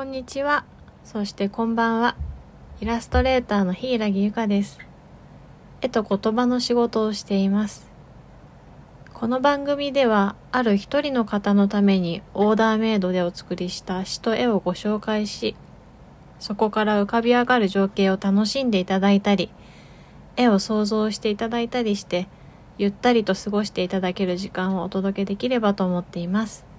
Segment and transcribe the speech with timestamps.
[0.00, 0.64] こんにちは。
[1.04, 2.16] そしてこんばんは。
[2.80, 4.78] イラストレーターの柊ゆかです。
[5.82, 7.86] 絵と言葉の仕事をしています。
[9.12, 15.54] この番組では、ある一人の方のためにオーダーメイドでお作りした詩と絵をご紹介し、
[16.38, 19.50] そこから浮かび上がる情景を楽しんでいただいたり、
[20.34, 22.26] 絵を想像していただいたりして、
[22.78, 26.69] ゆったりと過ごしていただける時間をお届けできればと思っています。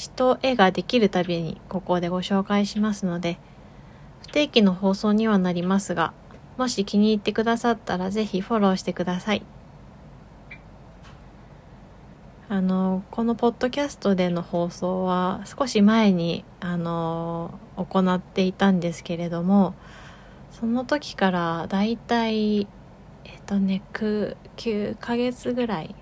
[0.00, 3.38] 詩と絵ができるたびにここでご紹介しますので、
[4.22, 6.14] 不定期の放送にはなりますが、
[6.56, 9.42] もし気に入ってくださったらぜひフォローしてください。
[12.48, 19.74] あの、このポッドキャストでの放送は少し前に、あの、行っていたんですけれども、
[20.50, 22.66] その時からだいたい、
[23.26, 25.94] えっとね、9, 9ヶ月ぐらい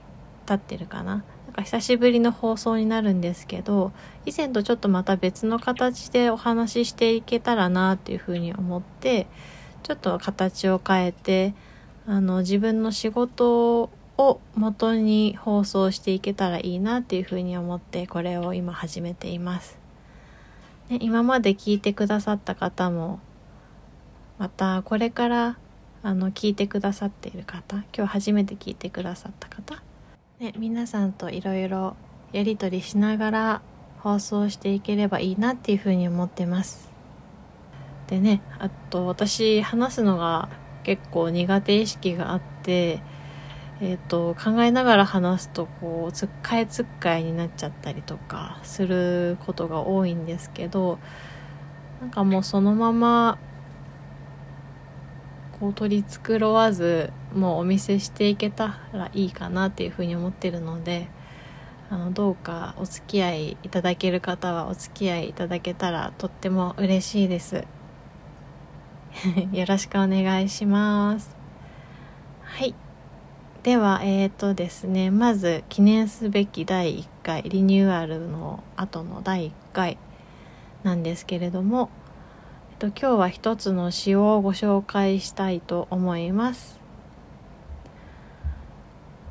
[0.46, 1.24] 経ってるかな。
[1.58, 3.92] か久しぶりの放送になるんですけど
[4.26, 9.26] 以前とちょっとまた別の形でお話ししていけたらなっていうふうに思って
[9.82, 11.54] ちょっと形を変えて
[12.06, 19.78] あの自分の仕事を元に放送していけたらいいなっていうふうに思ってこれを今始めています。
[20.88, 23.20] ね、今まで聞いてくださった方も
[24.38, 25.58] またこれから
[26.02, 29.82] あの聞いてくださっている方今日初めて聞いてくださった方
[30.40, 31.96] ね、皆さんといろいろ
[32.32, 33.62] やり取りしながら
[33.98, 36.92] 放送していければいいなっていうふうに思ってます。
[38.06, 40.48] でねあと私話すのが
[40.84, 43.02] 結構苦手意識があって
[43.80, 50.98] えーと、考えながら話すとこうつっかえつっかえになっちゃったりとかすることが多いんですけど
[52.00, 53.38] なんかもうそのまま
[55.60, 61.08] こう取り繕わずもうお見せしていけたらいいかなっていうふうに思ってるので
[61.90, 67.64] あのどうかお付き合いいただける方はお付き合いいただけたらとっても嬉しいです。
[69.52, 71.34] よろしくお願いします。
[72.42, 72.74] はい。
[73.62, 79.98] ではえーとですねまず記念すべき第1回リニューアルの後の第1回
[80.82, 81.90] なんですけれども
[82.78, 86.77] と今日は一つの詩をご紹介したいと思います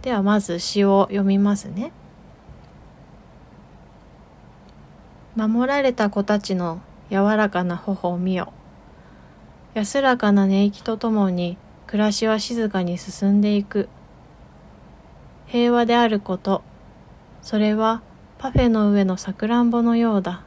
[0.02, 1.91] ではまず詩を読みますね。
[5.35, 8.53] 守られた子たちの柔らかな頬を見よ。
[9.74, 13.90] 安らかな寝息とともに暮らしは静かに進んでいく。
[15.46, 16.64] 平和であること。
[17.41, 18.02] それは
[18.40, 20.44] パフェの上のさくらんぼのようだ。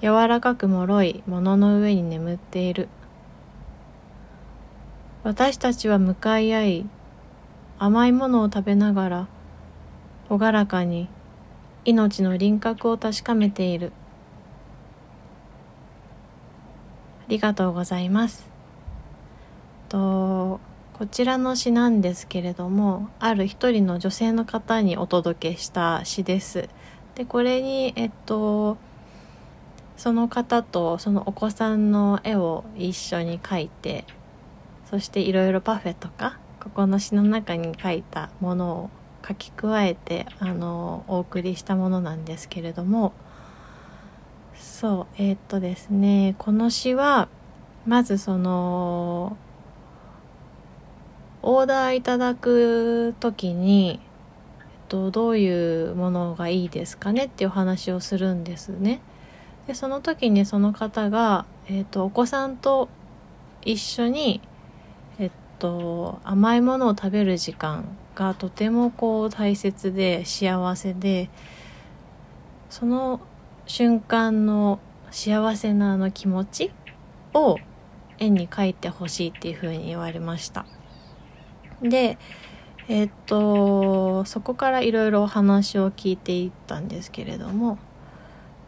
[0.00, 2.88] 柔らかく脆いものの上に眠っている。
[5.24, 6.86] 私たちは向かい合い
[7.78, 9.28] 甘いものを食べながら
[10.28, 11.08] 朗らかに
[11.84, 13.92] 命の輪郭を確かめている。
[17.20, 18.48] ありがとうございます。
[19.88, 20.60] と
[20.94, 26.68] こちらの詩なんですけれどもある一人の女性の方にお届けした詩です。
[27.14, 28.78] でこれにえっと
[29.96, 34.04] その方とそのお子さんの絵を一緒に描いて
[34.90, 38.90] そしていろいろパフェとかここの詩の中に書いたものを
[39.26, 43.12] 書き加えてあのお送りしたものなんですけれども
[44.58, 47.28] そうえー、っとですねこの詩は
[47.86, 49.36] まずその
[51.42, 54.00] オーダーいただく時に、
[54.60, 59.00] えっと、どういうものがいいですかねっていうお話をするんですね。
[59.68, 62.88] でその時にその方が、えーと、お子さんと
[63.64, 64.40] 一緒に、
[65.58, 71.30] と、甘いものを食べる時間がとてもこう大切で幸せで
[72.70, 73.20] その
[73.66, 74.80] 瞬間の
[75.10, 76.72] 幸せなあの気持ち
[77.34, 77.58] を
[78.18, 80.66] 絵に描いてほしいっていうふうに言われました。
[81.82, 82.18] で
[82.88, 87.78] えっとそこからいろいろお話を聞いていったんですけれども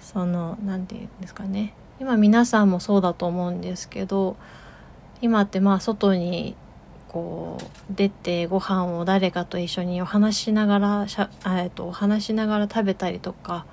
[0.00, 1.74] その何て言うんですかね。
[2.00, 4.36] 今皆さんもそうだと思うんですけど
[5.20, 6.54] 今ってまあ外に
[7.08, 13.64] こう出てご飯を誰かと一緒にお話しながらしゃ、えっと、お話しながら食べたりとか、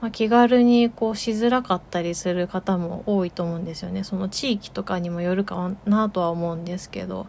[0.00, 4.04] まあ、気軽にこうしづらかったりする方も多いと思うんですよね。
[4.04, 7.26] その地域とかにもよるかなとは思うんですけど、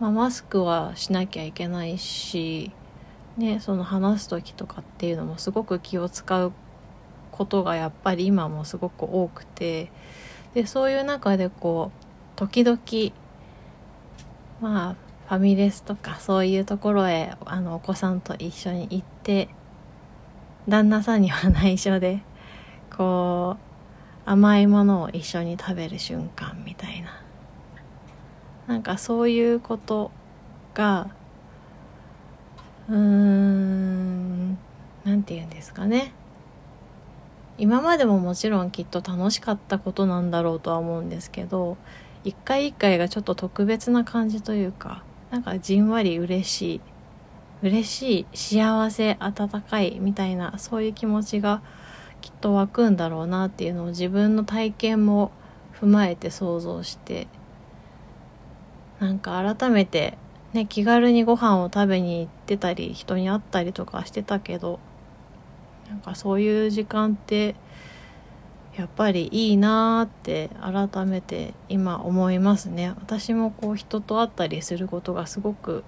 [0.00, 2.70] まあ、マスクはしなきゃいけないし、
[3.36, 6.52] ね、その話す時とかっていうのもすごく気を使う
[7.30, 9.90] ことがやっぱり今もすごく多くて
[10.54, 12.04] でそういう中でこう
[12.36, 12.78] 時々
[14.62, 14.96] まあ
[15.28, 19.48] ファミレスとかそういうところへあのお子さんと一緒に行って
[20.68, 22.22] 旦那さんには内緒で
[22.96, 27.20] こう甘いものを一緒に食べる瞬間みたいな。
[28.68, 30.12] なんかそういうこと
[30.74, 31.10] が
[32.88, 34.58] うーん
[35.04, 36.12] 何て言うんですかね。
[37.58, 41.76] 今までももちろんきっと楽しかったことなんだろうとは思うんですけど
[42.24, 46.80] 一回一回がちょっと特別な感じというかなんかじんわり嬉しい
[47.62, 51.62] 嬉しい幸せ温かいみたいなそういう気持ちが
[52.20, 55.32] きっと湧くんだろうなっていうのを自分の体験も
[55.80, 57.28] 踏まえて想像して
[59.00, 60.16] なんか改めて
[60.52, 64.78] ね気軽にご飯を食べに行ってたり人に会ったりとかしてたけど
[65.88, 67.56] なんかそういう時間って
[68.76, 72.94] やっぱりいいなーって改めて今思いますね。
[73.00, 75.84] 私もこう人と会ったりすることがすごく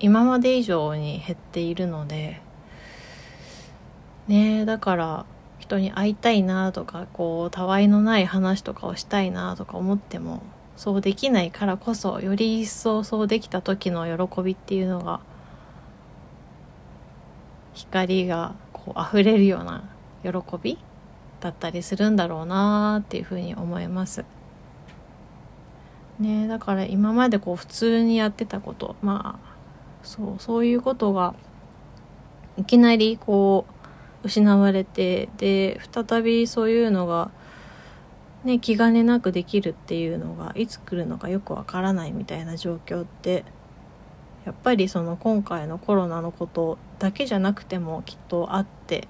[0.00, 2.40] 今まで以上に減っているので
[4.26, 5.26] ねだから
[5.60, 10.42] 人に会いたいなとかこうたわいのない話とかをしたいなとか思っても
[10.76, 15.20] そうできないからこそより一層そうできた時の喜びっていうのが
[17.74, 19.84] 光がこう溢れるような
[20.24, 20.30] 喜
[20.60, 20.78] び
[21.42, 24.24] だったりするんだろうなっていうふうに思います。
[26.18, 29.52] ねだから今までこう普通にやってたことまあ
[30.04, 31.34] そうそういうことが
[32.56, 33.66] いきなりこ
[34.22, 37.30] う失われてで再びそういうのが
[38.44, 43.44] ね、気兼ねなくできるっていうのがいつ来るのかよくわからないみたいな状況って
[44.44, 49.06] やっぱりその今回のコロナのことだけじゃなくてもきっとあって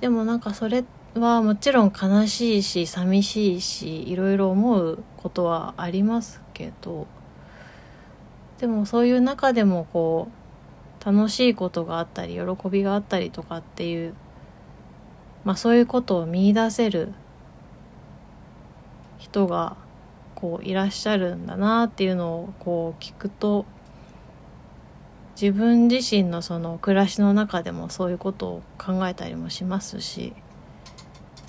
[0.00, 0.84] でもなんかそれ
[1.14, 7.06] はもちろん悲しいし寂しいしいろいろ思うことはありますけど
[8.58, 14.14] でもそういう中でもこう楽しいことがあったり喜びがあったりとかっていう
[15.44, 17.12] まあそういうことを見いだせる
[19.18, 19.76] 人が
[20.34, 23.64] こういらっしゃるんだなっていうのをこう聞くと
[25.40, 30.32] 自分自身のその暮らしの中でもそういうことを考えたりもしますし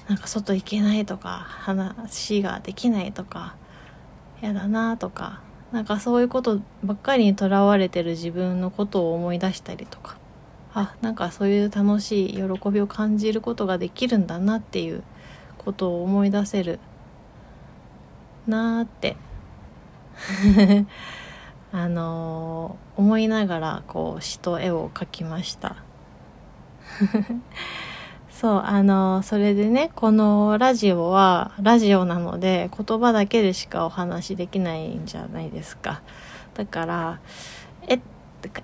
[0.10, 3.56] なんか外行けないとか話ができないとか
[4.42, 5.42] 嫌だなとか
[5.72, 10.18] なんかそういうことばっかりにとらわれてる自分のことを思い出したりとか
[10.74, 15.02] あなんかそういう楽しい喜びを感じることができるんだなっていう
[15.58, 16.80] ことを思い出せる
[18.48, 19.16] なーって。
[21.72, 25.76] あのー、思いながらこう詩と絵を描きました。
[28.30, 36.02] そうあのー、それでねこのラジオはラジオなので言葉だけでしかお話できないんじゃないですか。
[36.54, 37.20] だから
[37.88, 38.00] 絵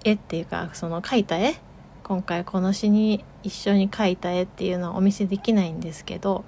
[0.03, 1.55] 絵っていうかその描いた絵？
[2.03, 6.43] 今回この詩に一緒に描いた絵っていうのはお見せできないんですけど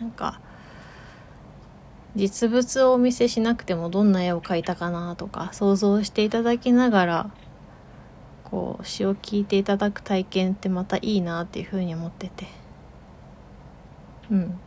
[0.00, 0.40] なんか
[2.18, 7.30] 実物をお見せしなくてもどんな絵を描いたかなとか想像していただきながら
[8.42, 12.46] こう詩を聞いていただく体験ってまたいいなっていうふうに思ってて。
[14.30, 14.58] うん。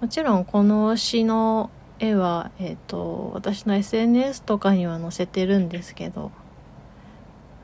[0.00, 6.32] もちろんこの詩の絵は、えーと、私の SNS とかには載せてるんですけど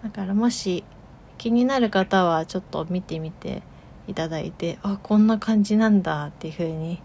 [0.03, 0.85] だからもし
[1.39, 3.63] 気になる方はちょっと見てみて
[4.07, 7.03] いただいてあこんな感じなんだっていうふうに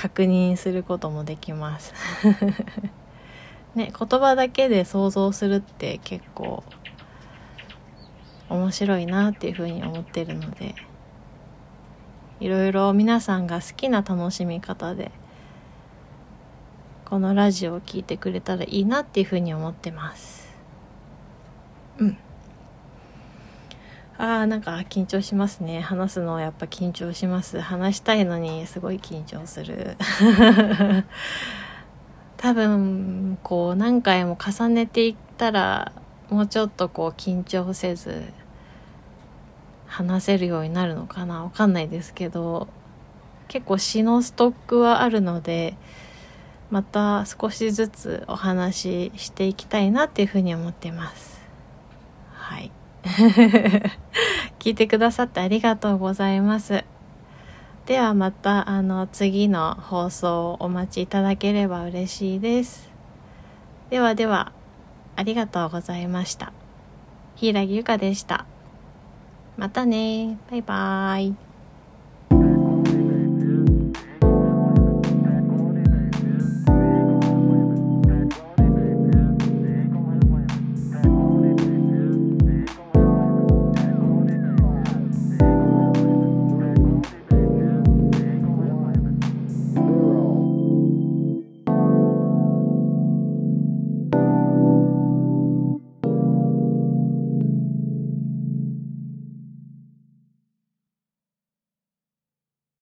[0.00, 1.92] 確認することもできます。
[3.76, 6.64] ね言葉だけで想像するって結構
[8.48, 10.74] 面白いなっていうふうに思ってるので
[12.40, 15.12] いろいろ皆さんが好きな楽しみ方で
[17.04, 20.48] このラジオを聴いてくれたらいいなっていうふうに思ってます。
[21.98, 22.16] うん。
[24.22, 25.80] あーなんか緊張しますね。
[25.80, 27.58] 話すのやっぱ緊張します。
[27.58, 29.96] 話したいのにすごい緊張する。
[32.36, 35.92] 多分こう何回も重ねていったら
[36.28, 38.24] もうちょっとこう緊張せず
[39.86, 41.44] 話せるようになるのかな。
[41.44, 42.68] わかんないですけど
[43.48, 45.78] 結構詩のストックはあるので
[46.70, 51.29] また少しずつお話ししていきたいなっていうふうに思ってます。
[54.58, 56.84] 聞いてくださってありがとうございます。
[57.86, 62.90] ではまたあの次の放送をお待ちいただければ嬉しいです。
[63.90, 64.52] ではでは
[65.16, 66.52] ありがとうございました。
[67.36, 68.46] 柊ゆかでした。
[69.56, 71.49] またねバイバーイ。